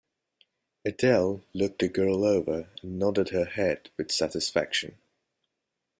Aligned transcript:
Adele 0.83 1.43
looked 1.53 1.77
the 1.77 1.87
girl 1.87 2.25
over 2.25 2.67
and 2.81 2.97
nodded 2.97 3.29
her 3.29 3.45
head 3.45 3.91
with 3.97 4.11
satisfaction. 4.11 4.97